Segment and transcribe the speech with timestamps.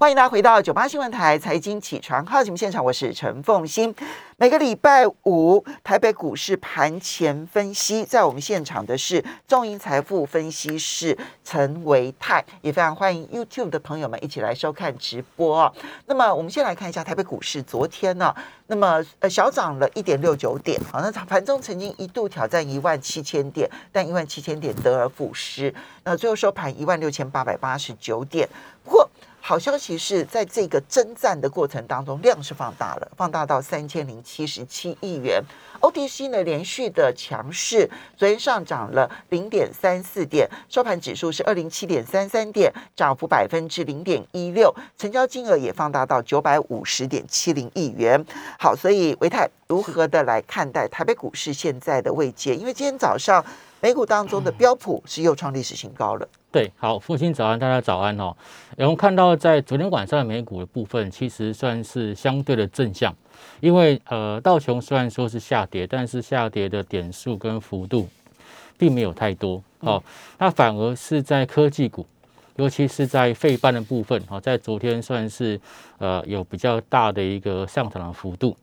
[0.00, 3.94] 欢迎大家回到九八新闻台财经起床号节目现场，我是陈凤欣。
[4.38, 15.70] 每个礼拜五台北股市盘前分析，在我们现场的是中银财富分析师陈维泰，也非常欢迎 YouTube 的朋友们一起来收看直播。
[16.06, 18.34] 那么我们先来看一下台北股市，昨天呢，
[18.68, 25.74] 那么呃小涨了一点六九点，好，那盘中曾经一度挑战一万七千点，但一万七千点得而复失，
[26.04, 28.48] 那最后收盘一万六千八百八十九点，
[28.82, 29.06] 不过。
[29.40, 35.42] 好消息是在这个征战的过程当中，量是放大了，放大到三千零七十七亿元。
[35.80, 48.24] OTC 呢连续的强势，昨天上涨了零点三四点，收盘指数是二零七点三三点，涨幅百分之零点一六，成交金额也放大到九百五十点七零亿元。
[48.58, 52.54] 好，所以维泰如何的来看待台北股市现在的位阶？
[52.54, 53.44] 因为今天早上
[53.82, 56.28] 美股当中的标普是又创历史新高了。
[56.52, 58.36] 对，好，父亲早安，大家早安哦。
[58.76, 63.14] 我们看到在昨天晚上的美股的部分，其实算是相对的正向，
[63.60, 68.06] 因为呃，道琼虽然说是下跌，但是下跌的点数跟幅度
[68.76, 70.02] 并没有太多哦。
[70.38, 72.04] 那反而是在科技股，
[72.56, 75.58] 尤其是在费半的部分，哦，在昨天算是
[75.96, 78.54] 呃有比较大的一个上涨的幅度，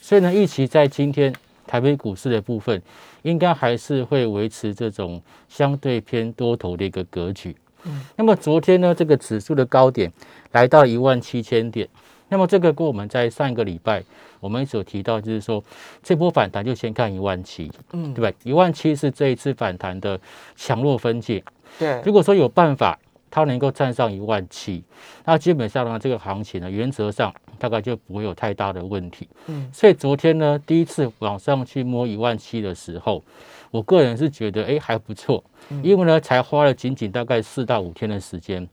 [0.00, 1.34] 所以呢，预期在今天。
[1.70, 2.82] 台北股市的部分，
[3.22, 7.54] 应该还是会维持这种相对偏多头的一个格局。
[7.84, 10.12] 嗯，那么昨天呢，这个指数的高点
[10.50, 11.88] 来到一万七千点。
[12.28, 14.02] 那么这个跟我们在上一个礼拜
[14.40, 15.62] 我们所提到，就是说
[16.02, 18.36] 这波反弹就先看一万七，嗯，对吧？
[18.42, 20.18] 一万七是这一次反弹的
[20.56, 21.40] 强弱分界。
[21.78, 22.98] 对，如果说有办法。
[23.30, 24.82] 它能够站上一万七，
[25.24, 29.28] 那基本上呢，这个行情呢，原则上大概就不会有太大的问题。
[29.46, 33.22] 嗯，所以昨天呢，第一次往上去摸一万七的时候，
[33.70, 35.44] 我个人是觉得，哎，还不错，
[35.82, 38.68] 因为呢，才花了仅仅大概四到五天的时间，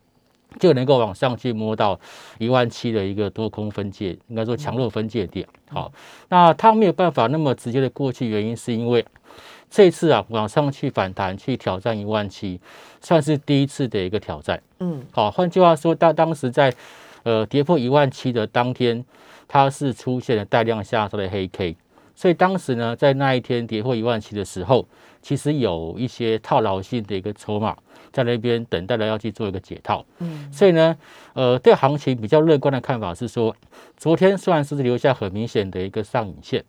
[0.59, 1.99] 就能够往上去摸到
[2.39, 5.47] 一万七的一个多空分界，应该说强弱分界点。
[5.69, 5.91] 好，
[6.29, 9.05] 那它没有办法那么直接的过去，原因是因为。
[9.69, 12.59] 这次啊，往上去反弹，去挑战一万七，
[13.01, 14.61] 算是第一次的一个挑战。
[14.79, 16.73] 嗯，好，换句话说，当当时在
[17.23, 19.03] 呃跌破一万七的当天，
[19.47, 21.75] 它是出现了带量下杀的黑 K，
[22.15, 24.87] 所以当时呢，在那一天跌破一万七的时候，
[25.21, 27.75] 其实有一些套牢性的一个筹码
[28.13, 30.05] 在那边等待着要去做一个解套。
[30.19, 30.95] 嗯，所以呢，
[31.33, 33.53] 呃，对行情比较乐观的看法是说，
[33.97, 36.63] 昨天虽然是留下很明显的一个上影线。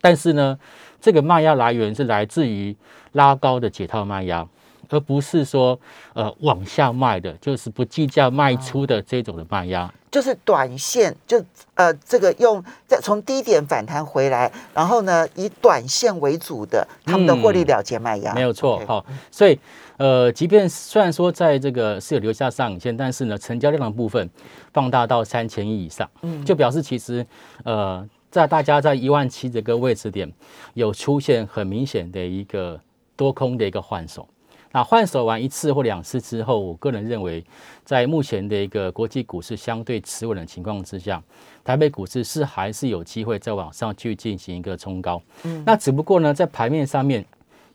[0.00, 0.58] 但是呢，
[1.00, 2.76] 这个卖压来源是来自于
[3.12, 4.46] 拉高的解套卖压，
[4.88, 5.78] 而不是说
[6.14, 9.92] 呃往下卖的，就是不计价卖出的这种的卖压。
[10.10, 11.44] 就是短线，就
[11.74, 18.32] 呃这个用在从低点反弹回来，然后呢以短线为主的他们的获利了结卖压。
[18.34, 19.58] 没有错，好，所以
[19.98, 24.30] 呃，即便虽然说在这个是有留下上影线，但是呢，成交量的部分
[24.72, 27.26] 放大到三千亿以上，嗯，就表示其实
[27.64, 28.08] 呃。
[28.38, 30.32] 在大家在一万七这个位置点
[30.74, 32.80] 有出现很明显的一个
[33.16, 34.28] 多空的一个换手，
[34.70, 37.44] 那换手完一次或两次之后，我个人认为，
[37.84, 41.20] 在目前的一个国际股市相对持稳的情况之下，
[41.64, 45.20] 台北股市是还是有机会再往上去进行一个冲高。
[45.42, 47.24] 嗯，那只不过呢，在盘面上面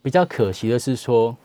[0.02, 1.36] 比较可惜的是说，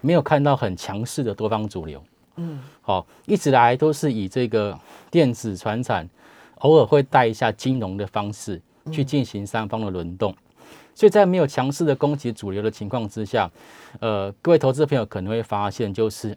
[0.00, 2.02] 没有看到很强势的多方主流。
[2.34, 4.76] 嗯，好，一直来都是以这个
[5.12, 6.08] 电子、传产。
[6.60, 8.60] 偶尔会带一下金融的方式
[8.90, 10.34] 去进行三方的轮动，
[10.94, 13.50] 所以在没有强势的攻击主流的情况之下，
[14.00, 16.36] 呃，各位投资朋友可能会发现，就是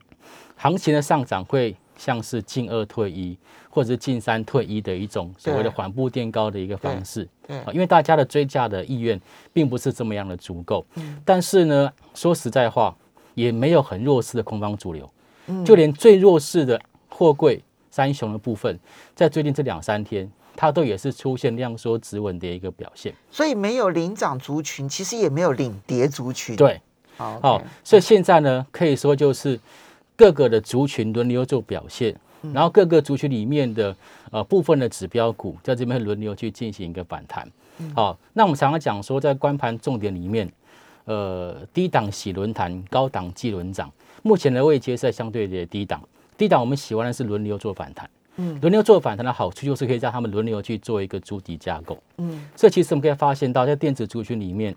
[0.56, 3.38] 行情的上涨会像是进二退一，
[3.70, 7.28] 或者是进三退一的一种所谓的缓步垫高的一个方式。
[7.48, 9.20] 对，因为大家的追价的意愿
[9.54, 10.86] 并不是这么样的足够。
[10.96, 12.96] 嗯，但是呢，说实在话，
[13.34, 15.10] 也没有很弱势的空方主流，
[15.66, 16.80] 就连最弱势的
[17.10, 17.64] 货柜。
[17.92, 18.80] 三雄的部分，
[19.14, 23.14] 在最近这两三天，它都也是出现量缩止稳的一个表现。
[23.30, 26.56] 所以没有领涨族群，其实也没有领跌族群。
[26.56, 26.82] 对，
[27.18, 29.60] 好，所以现在呢，可以说就是
[30.16, 32.16] 各个的族群轮流做表现，
[32.54, 33.96] 然后各个族群里面的
[34.32, 37.46] 呃部分的指标股在这边轮流去进行一个反弹。
[37.94, 40.52] 好，那我们常常讲说，在关盘重点里面，
[41.06, 43.92] 呃，低档洗轮弹，高档记轮涨，
[44.22, 46.02] 目前的位阶在相对的低档。
[46.42, 54.76] 低档我们喜欢的是轮流做反弹，嗯，轮流做反弹的好处就是可以让他们轮流去做一个主底架构，嗯，所以其实我们可以发现到，在电子族群里面，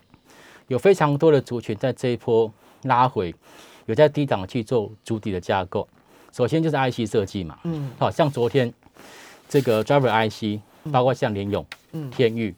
[0.69, 2.53] 有非常多的族群在这一波
[2.83, 3.35] 拉回，
[3.87, 5.89] 有在低档去做主底的架构。
[6.33, 8.71] 首先就是 IC 设计嘛，嗯，好像昨天
[9.49, 10.61] 这个 Driver IC，
[10.93, 12.55] 包括像联勇、嗯，天域、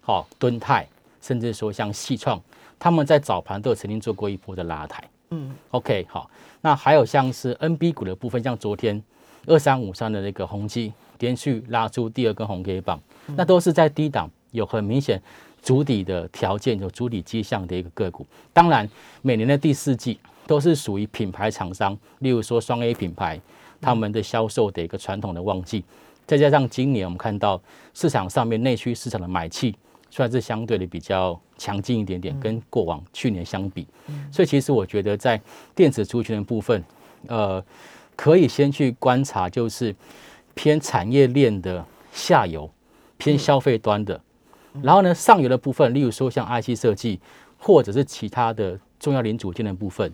[0.00, 0.86] 好敦泰，
[1.20, 2.40] 甚至说像细创，
[2.78, 5.02] 他们在早盘都有曾经做过一波的拉抬。
[5.34, 9.02] 嗯，OK，好，那还有像是 NB 股的部分，像昨天
[9.46, 13.00] 二三五三的那个宏基连续拉出第二根红 K 棒，
[13.34, 15.20] 那都是在低档有很明显
[15.60, 18.24] 主底的条件、有主底迹象的一个个股。
[18.52, 18.88] 当然，
[19.22, 23.40] 每年的第四季都是属于品牌厂商，例如说双 A 品牌
[23.80, 25.82] 他们的销售的一个传统的旺季，
[26.26, 27.60] 再加上今年我们看到
[27.92, 29.74] 市场上面内需市场的买气。
[30.14, 33.84] 算是相对的比较强劲一点点，跟过往去年相比，
[34.30, 35.40] 所以其实我觉得在
[35.74, 36.84] 电子族群的部分，
[37.26, 37.60] 呃，
[38.14, 39.92] 可以先去观察，就是
[40.54, 42.70] 偏产业链的下游，
[43.18, 44.20] 偏消费端的，
[44.82, 47.18] 然后呢上游的部分，例如说像 IC 设计
[47.58, 50.12] 或者是其他的重要零组件的部分，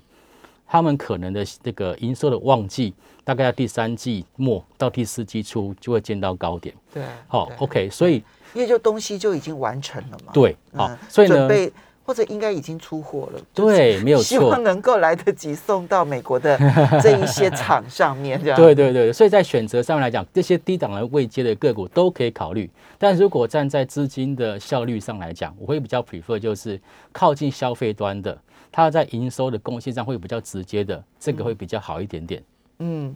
[0.71, 2.95] 他们可能的这个营收的旺季，
[3.25, 6.73] 大概在第三季末到第四季初就会见到高点。
[6.95, 8.23] 对，好，OK，所以。
[8.53, 11.73] 因为就东西就已经完成了嘛，对，好，所以呢，准备
[12.05, 16.59] 或者应该已经出货了，对，没有错，希望能够来得及送到美国的
[17.01, 22.69] 这一些厂上面，这样， 对对对，所以在选择上面来讲，这些低档的未接的个股都可以考虑，
[22.99, 26.81] 但如果站在资金的效率上来讲，我会比较 prefer 就是
[27.13, 28.37] 靠近消费端的，
[28.73, 32.43] 它在营收的贡献上会比较直接的，这个会比较好一点点。
[32.79, 33.15] 嗯，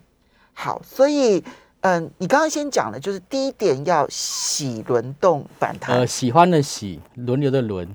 [0.52, 1.42] 好，所以。
[1.86, 5.98] 嗯，你刚刚先讲了，就是第一点要喜轮动反弹。
[5.98, 7.86] 呃，喜欢的喜，轮流的轮，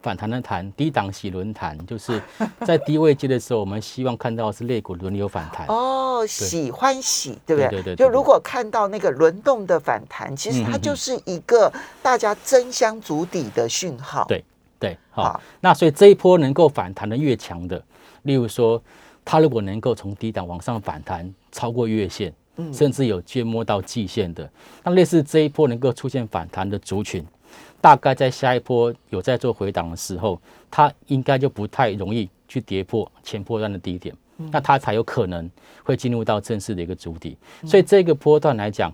[0.00, 2.20] 反弹的弹，低档洗轮弹，就是
[2.66, 5.64] 在低位接的时候，我们希望看到是肋骨轮流反弹。
[5.68, 7.70] 哦，喜欢喜，对不对？
[7.70, 7.94] 对对。
[7.94, 11.72] 就如果看到那个轮动的反弹，其实它就是一个
[12.02, 14.24] 大家争相足底的讯号。
[14.26, 14.44] 对
[14.78, 15.40] 对，好。
[15.60, 17.82] 那所以这一波能够反弹的越强的，
[18.22, 18.82] 例如说，
[19.24, 22.32] 它如果能够从低档往上反弹超过月线。
[22.72, 24.50] 甚至有接摸到季线的，
[24.82, 27.22] 那类似这一波能够出现反弹的族群，
[27.82, 30.40] 大概在下一波有在做回档的时候，
[30.70, 34.16] 它应该就不太容易去跌破前波段的低点，
[34.50, 35.50] 那它才有可能
[35.84, 37.36] 会进入到正式的一个主底。
[37.66, 38.90] 所以这个波段来讲，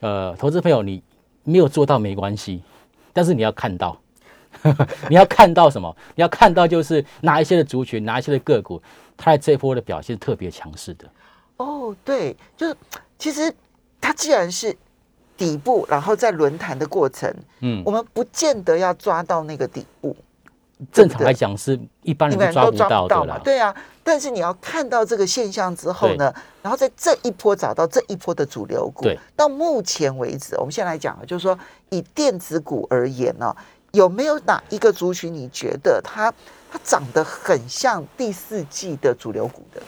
[0.00, 1.02] 呃，投资朋友你
[1.42, 2.60] 没有做到没关系，
[3.14, 3.98] 但是你要看到，
[5.08, 5.94] 你要看到什么？
[6.14, 8.80] 你要看到就是哪一些的族群，哪一些的个股，
[9.16, 11.06] 它在这波的表现特别强势的。
[11.56, 12.76] 哦，对，就是。
[13.18, 13.50] 其实
[13.98, 14.76] 它既然是
[15.38, 20.14] 底部，然后在轮弹的过程，嗯，我们不见得要抓到那个底部。
[20.92, 23.74] 正常来讲是一般人都抓不到嘛，对啊。
[24.04, 26.30] 但是你要看到这个现象之后呢，
[26.60, 29.06] 然后在这一波找到这一波的主流股。
[29.34, 31.58] 到目前为止，我们先来讲，就是说
[31.88, 33.56] 以电子股而言呢，
[33.96, 36.30] 有没有哪一个族群你觉得它
[36.70, 39.82] 它长得很像第四季的主流股的？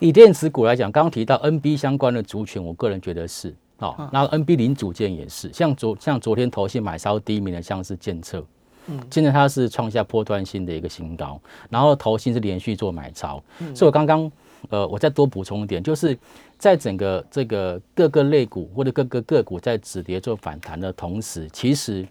[0.00, 4.08] 以电子股来讲，刚刚提到 NB 相关的族群，我个人觉得是哦。
[4.12, 8.44] 然后 NB 零组件也是，像昨像昨天投信买超第一名的，像是建策，
[8.86, 11.40] 嗯，现在它是创下波段性的一个新高，
[11.70, 13.42] 然后投信是连续做买超，
[13.74, 14.30] 所以我刚刚
[14.68, 16.18] 呃，我再多补充一点，就是
[16.58, 22.06] 在整个这个各个类股或者各个个股在止跌做反弹的同时，其实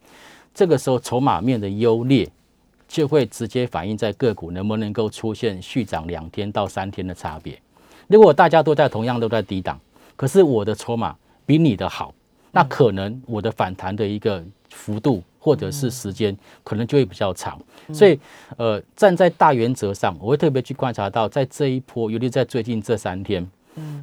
[0.53, 2.29] 这个时候筹码面的优劣。
[2.85, 7.59] 就会直接反映在个股能不能够出现续涨两天到三天的差别。
[8.05, 9.79] 如果大家都在同样都在低档，
[10.15, 12.13] 可是我的筹码比你的好，
[12.51, 17.59] 那可能我的反弹的一个幅度或者是时间可能就会比较长。
[17.91, 18.19] 所以，
[18.57, 23.49] 呃，站在大原则上，我会特别去观察到，在这一波，尤其在最近这三天，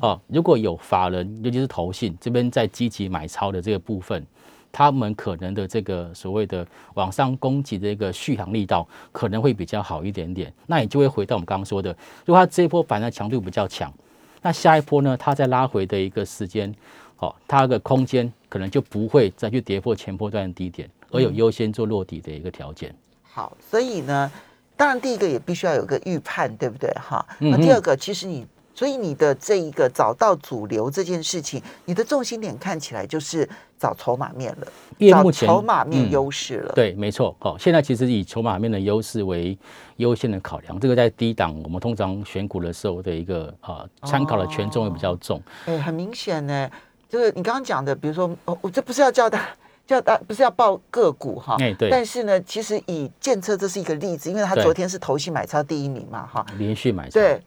[0.00, 4.26] 哦，如果有法人，尤其是投信这边在积极买超的这个部分。
[4.72, 11.90] 他们可能的这个所谓的往上攻击的一个续航力道可能会比较好一点点，那你就会回到我们刚刚说的，
[12.24, 13.92] 如果它这一波反弹强度比较强，
[14.42, 16.74] 那下一波呢，它再拉回的一个时间，
[17.18, 22.94] 哦，它的空间可能就不会再去跌破前波段的低点，而有优先做落底的一个条件。
[23.22, 24.30] 好，所以呢，
[24.76, 26.90] 当然第一个也必须要有个预判，对不对？
[26.94, 28.46] 哈，那第二个其实你。
[28.80, 33.46] 所以你的这一个找到主流这件事情，你的重心点看起来就是
[33.78, 34.66] 找筹码面了，
[35.10, 36.72] 找筹码面优势了。
[36.74, 37.36] 对，没错。
[37.40, 39.58] 哦，现在其实以筹码面的优势为
[39.98, 45.42] 优先的考量，这个在低档我们通常选股的时候的一个啊参考的权重会比较重。
[45.66, 46.70] 哎，很明显呢，
[47.06, 49.46] 就是你刚刚讲的，比如说，哦，我这不是要叫他
[49.86, 51.90] 叫大不是要报个股哈，哎对。
[51.90, 57.20] 但是呢，其实以建测这是一个例子，因为他昨天是投信买超第一名嘛，哈，连续买超。
[57.20, 57.38] 对。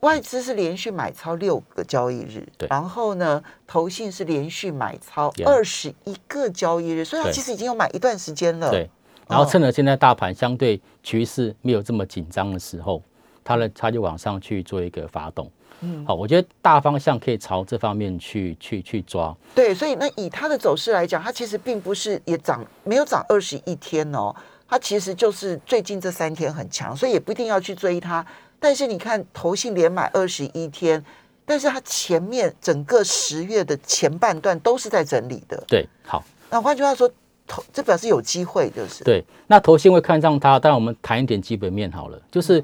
[0.00, 8.70] 外资是连续买超六个交易日，对，然后呢，投信是连续买超二十一个交易日，所以它其实已经有买一段时间了。
[8.70, 8.88] 对，
[9.28, 13.02] 然后趁着现在大盘相对局势没有这么紧张的时候，
[13.44, 15.50] 它呢，它就往上去做一个发动。
[15.82, 19.36] 嗯，好，我觉得大方向可以朝这方面去去去抓。
[19.54, 24.34] 对，所以那以它的走势来讲，它其实并不是也涨，没有涨二十一天哦，
[24.66, 28.24] 它其实就是最近这三天很强，所以也不一定要去追它。
[28.60, 31.02] 但是你看，投信连买二十一天，
[31.46, 35.60] 但是它前面整个十月的前半段都是在整理的。
[35.66, 37.10] 对，好，那换句话说，
[37.46, 39.24] 投这表示有机会，就是对。
[39.46, 42.62] 那投信会看上它，当然我们谈一点基本面好了，就是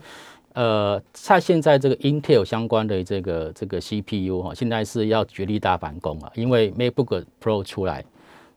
[0.52, 8.04] 呃，在现在这个 Intel 相关的这个这个 CPU 哈，现在是要绝力大反攻啊，因为 MacBook Pro 出来。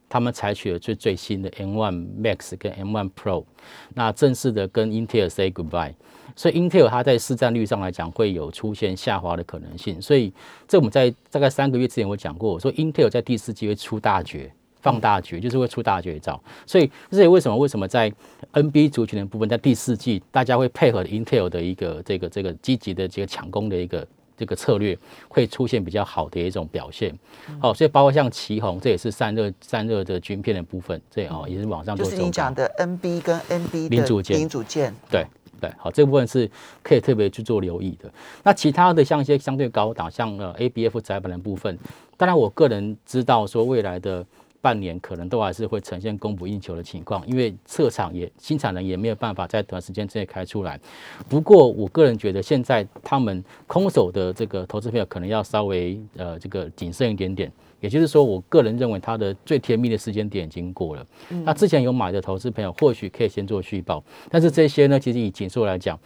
[0.09, 3.45] 他们采取了最最新的 M1 Max 跟 M1 Pro，
[3.93, 5.93] 那正式的跟 Intel say goodbye，
[6.35, 10.01] 所以 Intel 它在市占率上来讲会有出现下滑的可能性。
[10.01, 10.33] 所以
[10.67, 14.51] 这我们在大概三个月之前我讲过，我说 Intel 在第四季会出大绝，
[14.81, 16.41] 放大绝就是会出大绝招。
[16.65, 18.11] 所以这也为什么为什么在
[18.53, 24.07] NB 族群的部分，在第四季大家会配合 Intel 的一个这个这个积极的这个抢攻的一个。
[24.39, 27.13] 这个策略会出现比较好的一种表现，
[27.59, 35.27] 好，所以包括像旗宏，这也是散热散热的均片的部分，这哦也是往上就是你讲的 NB 跟 NB 零组件，零组件，对
[35.59, 36.49] 对，好，这部分是
[36.81, 38.09] 可以特别去做留意的。
[38.41, 41.77] 那其他的像一些相对高档，像呃 ABF 窄板的部分，
[42.15, 44.25] 当然我个人知道说未来的。
[44.61, 50.79] 半年可能都还是会呈现供不应求的情况，因为测厂也新产能也没有办法在短时间之内开出来。
[51.27, 57.51] 不过我个人觉得，现在他们空手的这个投资朋友可能要稍微呃这个谨慎一点点。
[57.81, 61.07] 也就是说，我个人认为它的最甜蜜的时间点已经过了。
[61.45, 64.03] 那之前有买的投资朋友，或许可以先做续报。
[64.29, 65.97] 但是这些呢，其实以紧缩来讲，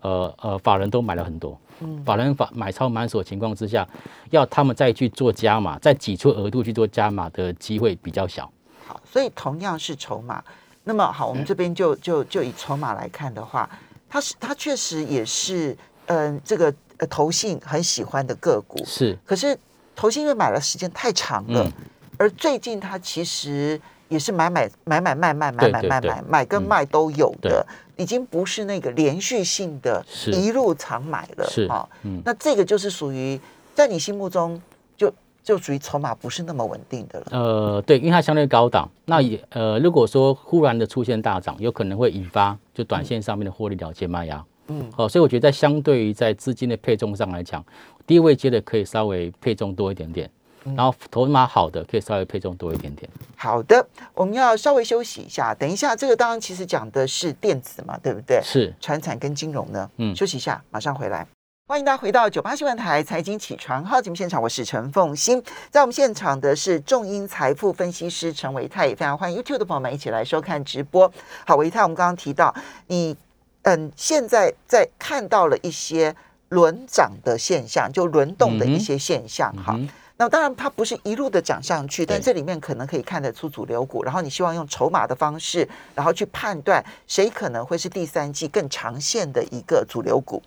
[0.00, 1.56] 呃呃，法人都买了很多。
[2.04, 3.86] 法人法买超满手情况之下，
[4.30, 8.50] 要他们再去做加码，再挤出额度去做加码的机会比较小。
[8.86, 10.42] 好，所以同样是筹码，
[10.84, 13.68] 那么好，我们这边就就就以筹码来看的话，
[14.08, 19.58] 它是它确实也是嗯，这个呃投信很喜欢的个股是，可是。
[19.94, 21.70] 投信因为买了时间太长了，
[22.16, 23.78] 而最近它其实
[24.12, 27.66] 也是买买买买卖卖买买卖买买跟卖都有的，
[27.96, 31.88] 已经不是那个连续性的，一路长买了啊。
[32.24, 33.40] 那这个就是属于
[33.74, 34.60] 在你心目中
[34.96, 37.26] 就就属于筹码不是那么稳定的了。
[37.30, 44.44] 呃，对，因为它相对高档，那也呃，如果说忽然的出现大涨，有可能会引发就短线上面的获利了结卖压。
[44.68, 47.64] 嗯，好，所以我觉得在相对于在资金的配重上来讲。
[48.04, 50.28] 低位接的可以稍微配重多一点点，
[50.64, 53.10] 然后头码好的可以稍微配重多一点点。
[53.36, 58.40] 好的，我们要稍微休息一下，等一下这个当然其实讲的是电子嘛，对不对？
[58.42, 59.90] 是，传产跟金融呢。
[59.96, 61.26] 嗯，休息一下，马上回来。
[61.68, 71.10] 欢迎大家回到九八新闻台财经起床号节目现场，我是陈凤欣，在我们现场的是众英财富分析师陈维泰，也非常欢迎 YouTube 的朋友们一起来收看直播。
[71.46, 72.54] 好，维泰，我们刚刚提到
[72.86, 73.16] 你，
[73.62, 76.14] 嗯，现在在看到了一些。
[76.52, 79.74] 轮涨的现象，就轮动的一些现象，哈。
[80.22, 84.04] 那当然它不是一路的涨上去，但这里面可能可以看得出主流股。
[84.04, 90.40] 然后你希望用筹码的方式，然后去判断谁可能会是第三季更长线的一个主流股。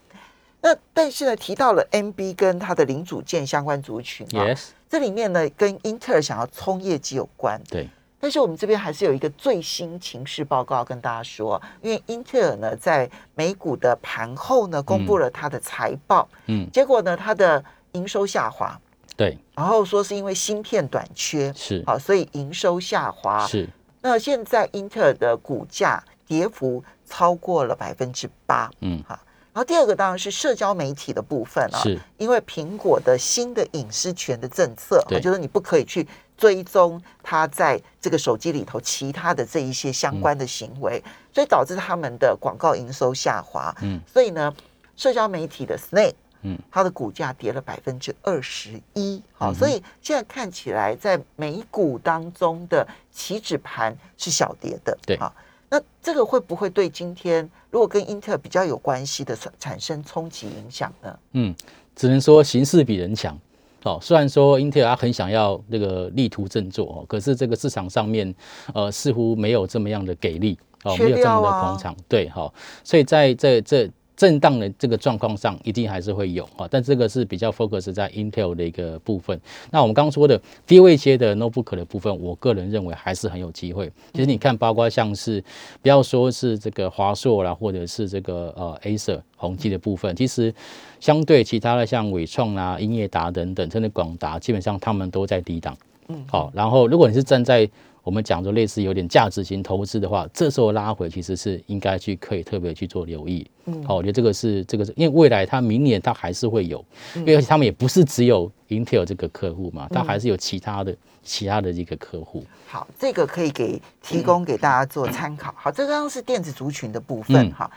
[0.62, 7.89] 那但是呢，提到了 NB 跟它的零组件相关族群，Yes，这里面呢跟英特尔想要冲业绩有关，对。
[8.17, 18.79] 但是我们这边还是有一个最新情势报告跟大家说，因为英特尔呢在美股的盘后呢公布了它的财报，嗯，结果呢它的营收下滑，
[19.15, 23.67] 对，然后说是因为芯片短缺，是，好，所以营收下滑，是。
[24.01, 29.19] 那现在英特尔的股价跌幅超过了百分之八，嗯，好。
[29.53, 36.07] 然后第二个当然是社交媒体的部分啊，是因为苹果的新的隐私权的政策，啊，就是你不可以去。
[36.38, 41.01] 追踪它在这个手机里头其他的这一些相关的行为，
[41.34, 43.74] 所以导致他们的广告营收下滑。
[43.81, 44.53] 嗯，所以呢，
[44.98, 46.12] 社交媒体的 Snake，
[46.45, 49.19] 嗯，它的股价跌了百分之二十一。
[49.33, 54.95] 好，所以现在看起来在美股当中的起止盘是小跌的。
[55.07, 55.33] 对，好，
[55.69, 61.19] 那这个会不会对今天如果跟英特尔比较有关系的产生冲击影响呢？
[61.31, 61.55] 嗯，
[61.95, 63.35] 只能说形势比人强。
[63.81, 68.33] 哦，虽然说英特尔很想要那个力图振作哦，可是这个市场上面
[68.73, 73.89] 呃似乎没有这么样的给力哦，没有这么的捧场，对，好，所以在这这。
[74.15, 79.39] 震荡的这个状况上，一定还是会有啊，但这个是比较 focus 在 Intel 的一个部分。
[79.72, 83.91] 那我们刚刚说的低位阶的 notebook 的部分，我个人认为还是很有机会。
[84.13, 85.43] 其实你看，包括像是
[85.81, 90.53] 不要说是这个华硕啦，或者是这个呃 Acer 宏基的部分，其实
[91.00, 95.77] 相对其他的像伟创啊、英业达等等，甚至广达，基本上他们都在低档。
[96.07, 97.69] 嗯，好，然后如果你是站在
[98.05, 103.45] 我们讲说类似有点价值型投资的话，这时候拉回其实是应该去可以特别去做留意。
[103.65, 106.85] 嗯，好，我觉得这个是这个是因为未来它明年它还是会有，
[107.15, 112.45] 因为他们也不是只有 Intel 这个客户嘛，它还是有其他的其他的一个客户。
[112.67, 115.51] 好，这个可以给提供给大家做参考。
[115.57, 117.69] 好，这刚刚是电子族群的部分哈。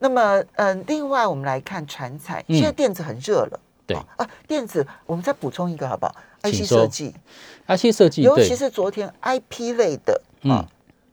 [0.00, 3.60] 那么，嗯，另外我们来看船产，现在电子很热了。
[3.88, 3.96] 对。
[3.96, 7.12] 好啊，电子我们再补充一个好不好？IC 设计
[7.66, 10.66] ，IC 设计尤其，是昨天 IP 类的啊嗯，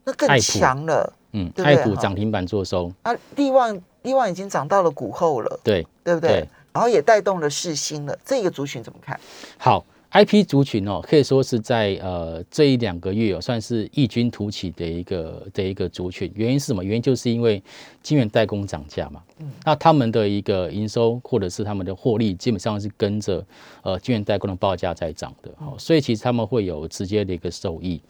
[0.04, 1.76] 那更强了嗯，对不对？
[1.76, 6.30] 爱普哈涨停板做收，啊，力旺力旺已经涨到了股后了，对，对不对？
[6.30, 6.48] 对？
[6.72, 9.18] 然后也带动了世新了，这个族群怎么看？
[9.58, 9.84] 好。
[10.16, 16.32] IP 族群哦，可以说是在呃这一两个月哦，算是异军突起的一个的一个族群。
[16.34, 16.82] 原因是什么？
[16.82, 17.62] 原因就是因为
[18.02, 19.22] 晶圆代工涨价嘛。
[19.40, 23.44] 嗯，那他们的一个营收或者是他们的获利，基本上是跟着
[23.82, 25.50] 呃晶圆代工的报价在涨的。
[25.58, 28.00] 哦，所以其实他们会有直接的一个受益。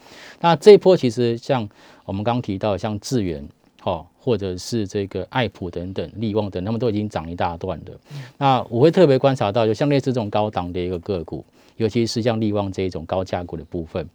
[0.41, 1.69] 那这一波其实像
[2.05, 3.45] 我们刚刚提到，像智源。
[3.83, 8.01] 哦，或者是这个爱普等等、利旺等，他们都已经涨一大段了。
[8.37, 11.45] 那我会特别观察到，就像类似这种高档的一个个股，
[11.77, 14.09] 尤其是像利旺这一种高价股的部分，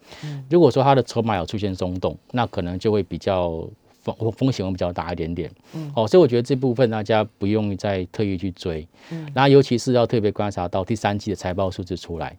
[0.50, 3.68] 如果说它的筹码有出现松动，那可能就会比较
[4.03, 5.51] 风风险会比较大一点点。
[5.74, 8.88] 嗯哦，所以我觉得这部分大家不用再特意去追。
[9.12, 12.36] 嗯那尤其是要特别观察到第三季的财报数字出来。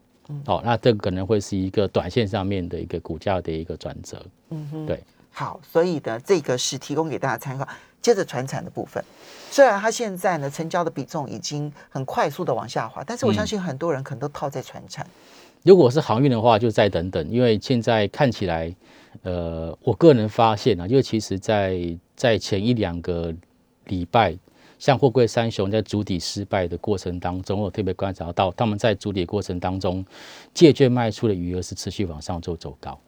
[0.46, 4.24] 哦，那这个可能会是一个短线上面的一个股价的一个转折。
[4.50, 4.98] 嗯哼，对。
[5.30, 7.66] 好，所以呢，这个是提供给大家参考。
[8.02, 9.02] 接着传产的部分，
[9.50, 15.06] 虽然它现在呢成交的比重已经很快速的往下滑，但是我相信很多人可能都套在船产。
[15.62, 18.74] 如果是航运的话，就再等等，因为现在看起来，
[19.22, 23.32] 呃，我个人发现啊，因为其实在在前一两个
[23.84, 24.36] 礼拜，
[24.80, 30.04] 像货柜三雄在主底失败的过程当中，我特别观察到他们在主底过程当中，
[30.52, 32.98] 借券卖出的余额是持续往上做走高。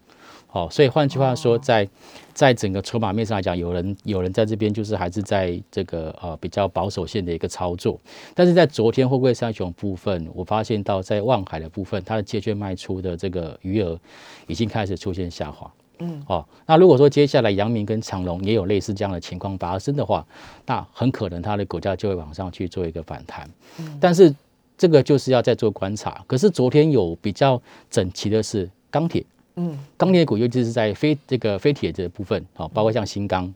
[0.55, 1.89] 好、所以换句话说，在
[2.33, 7.99] 在整个筹码面上来讲，有人有人在这边就是还是在这个呃比较保守线的一个操作，
[8.37, 13.99] 但是在昨天货柜三雄部分，我发现到在望海的部分，它的借券卖出的这个余额
[14.47, 15.69] 已经开始出现下滑。
[15.99, 20.25] 嗯，哦，那如果说接下来阳明跟长隆也有类似这样的情况发生的话，
[20.67, 23.51] 那很可能它的股价就会往上去做一个反弹。
[23.81, 24.33] 嗯，但是
[24.79, 26.23] 这个就是要再做观察。
[26.29, 29.27] 可是昨天有比较整齐的是钢铁。
[29.57, 33.53] 嗯，钢铁股，尤其是在非这个非铁的部分，好，包括像新钢，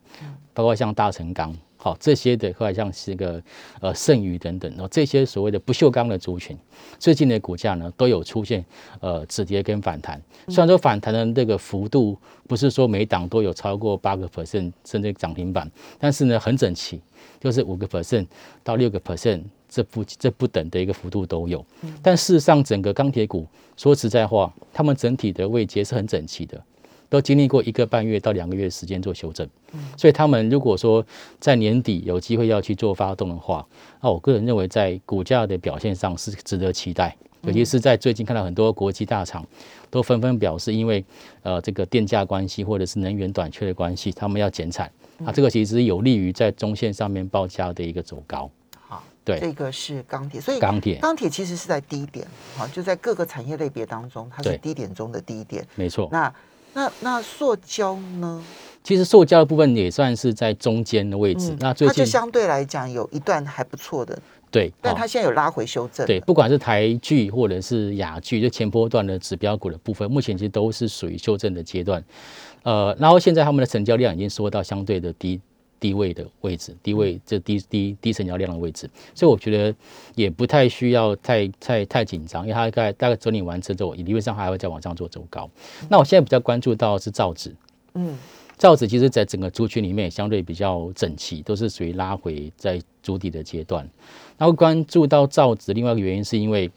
[0.54, 3.42] 包括像大成钢，好这些的，或者像是个
[3.80, 6.56] 呃剩余等等，哦，这些所谓的不锈钢的族群，
[7.00, 8.64] 最近的股价呢都有出现
[9.00, 10.22] 呃止跌跟反弹。
[10.46, 15.68] 虽然说反弹的这个幅度不是说每档都有超过八个 percent 甚至涨停板，
[15.98, 17.00] 但是呢很整齐，
[17.40, 18.24] 就是五个 percent
[18.62, 21.64] 到六个 percent 这不这不等的一个幅度都有。
[22.02, 26.60] 但事实上，整个钢铁股说实在话，他们整体的位阶是很整齐的。
[27.10, 29.48] 都经历过一个半月到两个月的时间做修正，
[29.96, 31.02] 所以他们如果说
[31.40, 33.66] 在年底有机会要去做发动的话，
[34.02, 39.42] 那我个人认为在股价的表现上是值得期待，尤其是在最近看到很多国际大厂
[39.88, 41.02] 都纷纷表示，因为
[41.42, 44.92] 呃这个电价关系或者是能源短缺的关系，他们要减产，
[45.24, 48.50] 啊，这个其实有利于在中线上面报价的一个走高。
[49.36, 52.24] 这个是钢铁，所以钢铁钢铁其实是在低点，
[52.56, 55.66] 好，就在各个产业类别当中，它是低点中的低点。
[55.74, 56.32] 没错，那
[56.72, 58.42] 那那塑胶呢？
[58.84, 61.54] 其实塑胶的部分也算是在中间的位置。
[61.58, 64.18] 那最嗯它就近相对来讲有一段还不错的，
[64.50, 66.06] 对，但它现在有拉回修正。
[66.06, 72.02] 对，，不管是台剧或者是雅剧，就前波段的指标股的部分，目前其实都是属于修正的阶段。
[72.62, 75.38] 呃，然后现在他们的成交量已经缩到相对的低
[75.80, 79.74] 低位的位置，低位这低低低成交量的位置，所以我觉得
[80.14, 85.48] 也不太需要太太太紧张，因为它大概大概整理完之后，理论上还会再往上做走高。
[85.88, 87.54] 那我现在比较关注到是造纸，
[87.94, 88.16] 嗯，
[88.56, 93.88] 造纸其实在整个族群里面也相对比较整齐，都是属于拉回在主底的阶段。
[94.36, 96.70] 然后关注到造纸，另外一个原因是因为，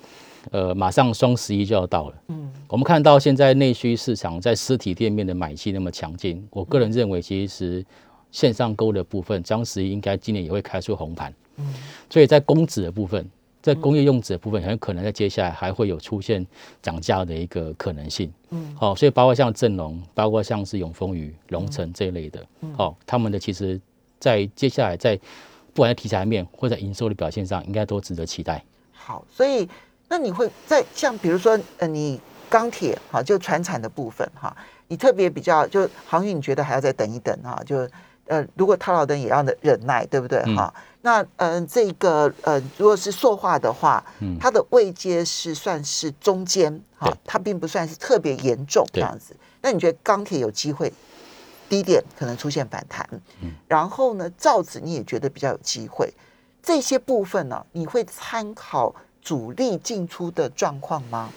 [0.49, 2.15] 呃，马上双十一就要到了。
[2.29, 7.85] 嗯，我们看到现在内需市场在实体店面的买气那么强劲，我个人认为其实
[8.31, 11.33] 线上购的部分，双十一应该今年也会开出红盘。
[11.57, 11.73] 嗯，
[12.09, 13.29] 所以在公纸的部分。
[13.63, 16.43] 在工业用纸的部分，很可能在接下来还会有出现
[16.81, 18.33] 涨价的一个可能性。
[18.49, 22.43] 嗯，好、所以包括像正隆，包括像是永丰鱼、龙城这一类的，
[22.75, 23.79] 好、他们的其实，
[24.19, 25.15] 在接下来在
[25.75, 28.63] 不管在题材面或者营收的表现上，应该都值得期待。
[28.93, 29.69] 好，所以
[30.09, 37.87] 那你会在像比如说呃，你钢铁哈，就船产的部分哈，你特别比较就航运，你觉得还要再等一等哈，就
[38.31, 40.73] 呃，如果套牢灯也要忍耐，对不对嗯哈？
[41.01, 49.35] 那嗯、呃，这个呃，如果是塑化的话，嗯它的位阶是算是中间哈对，它并不算是特别严重这对样子。
[49.61, 50.93] 那你觉得钢铁有机会
[51.67, 53.05] 低点可能出现反弹，
[53.41, 56.13] 嗯然后呢，造纸你也觉得比较有机会，
[56.63, 61.29] 这些部分呢、你会参考主力进出的状况吗？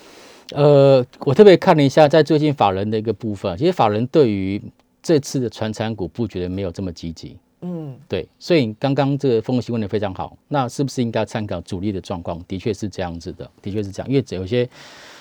[0.52, 4.62] 呃，我特别看了一下，在最近法人的一个部分，其实法人对于
[5.04, 7.36] 这次的传产股布局的没有这么积极。
[7.60, 12.42] 嗯，对，所以刚刚这个分析问的非常好，那是不是应该参考主力的状况？
[12.48, 14.68] 的确是这样子的，的确是这样，因为有些。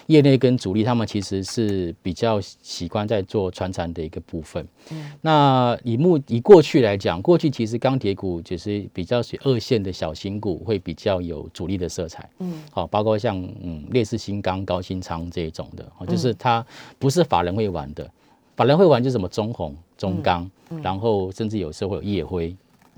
[0.07, 4.67] 业内跟主力，他们其实是比较习惯在做船产的一个部分。
[4.91, 12.29] 嗯，那以目以过去来讲，过去其实钢铁股就是比较属二线的小型股，会比较有主力的色彩。
[12.39, 16.65] 嗯，好，包括像嗯类似新钢、高新仓这一种的，就是它
[16.99, 18.11] 不是法人会玩的。
[18.55, 20.49] 法人会玩就是什么中红、中钢，
[20.81, 22.55] 然后甚至有时候会有夜辉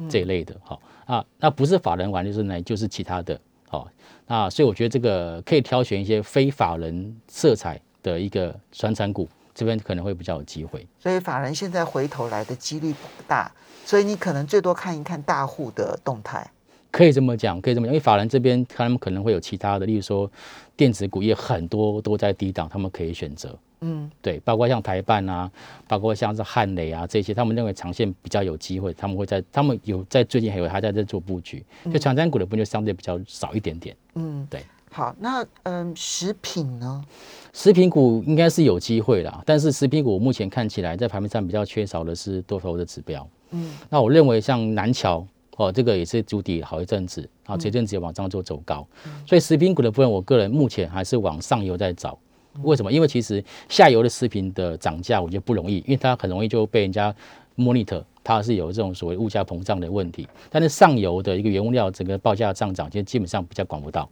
[0.09, 0.55] 这一类的。
[0.63, 3.39] 好啊，那不是法人玩，就是呢，就是其他的。
[3.67, 3.87] 好。
[4.27, 10.83] 那，所以我觉得这个可以挑选一些非法人色彩的一个传产股，这边可能会比较有机会。
[10.99, 13.51] 所以法人现在回头来的几率不大，
[13.85, 16.49] 所以你可能最多看一看大户的动态。
[16.89, 20.31] 可以这么讲，可以这么讲，因为法人这边他们可能会有其他的，例如说
[20.75, 23.55] 电子股也很多都在低档，他们可以选择。
[23.81, 25.51] 嗯，对，包括像台办啊，
[25.87, 33.95] 包括像是汉雷啊这些，他们认为长线比较有机会，他们会在他们有在最近还有还在在做布局，就长江股的部分就相对比较少一点点。
[34.15, 34.61] 嗯，对。
[34.91, 37.03] 好，那嗯，食品呢？
[37.51, 43.27] 食品股应该是有机会啦，但是食品股目前看起来在盘面上比较缺少的是多头的指标。
[43.51, 48.87] 嗯，那我认为像南桥哦，这个也是筑底好一阵子，然后这阵子也往上做走高，
[49.27, 52.17] 所以食品股的部分，我个人目前还是往上游在找。
[52.63, 52.91] 为什么？
[52.91, 57.13] 因为其实下游的食品的涨价，我觉得不容易，因为它很容易就被人家
[57.57, 58.03] monitor。
[58.27, 64.09] 它是有这种所谓物价膨胀的问题，但是上游的一个原物料整个报价上涨，其实基本上比较管不到。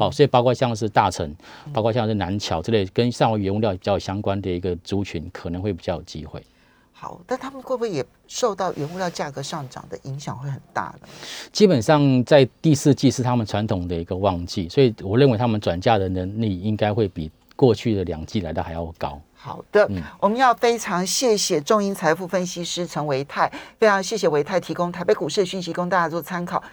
[0.00, 1.32] 好，所以包括像是大成，
[1.72, 6.42] 包括像是南桥之类跟上游原物料比较相关的一个族群，可能会比较有机会。
[6.92, 11.06] 好，但他们会不会也受到原物料价格上涨的影响会很大呢？
[11.52, 19.20] 基本上在第四季是他们传统的一个旺季，所以我认为他们转嫁的能力应该会比过去的两季来的还要高。
[19.34, 26.62] 好的，我们要非常谢谢中银财富分析师陈维泰，非常谢谢维泰提供台北股市的讯息供大家做参考。